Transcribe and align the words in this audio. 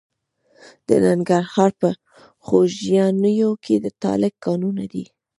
د 0.87 0.89
ننګرهار 1.05 1.71
په 1.81 1.89
خوږیاڼیو 2.45 3.51
کې 3.63 3.75
د 3.83 3.85
تالک 4.01 4.33
کانونه 4.45 4.83
دي. 4.93 5.05